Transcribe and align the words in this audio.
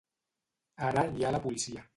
Ara 0.89 1.05
hi 1.19 1.25
ha 1.29 1.37
la 1.37 1.45
policia. 1.47 1.89